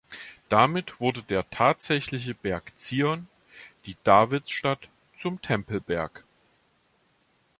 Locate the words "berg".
2.33-2.75